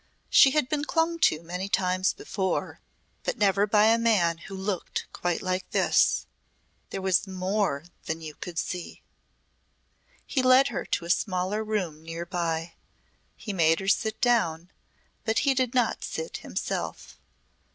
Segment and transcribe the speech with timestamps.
[0.31, 2.79] She had been clung to many times before,
[3.21, 6.25] but never by a man who looked quite like this.
[6.89, 9.03] There was more than you could see.
[10.25, 12.73] He led her to a smaller room near by.
[13.35, 14.71] He made her sit down,
[15.23, 17.19] but he did not sit himself.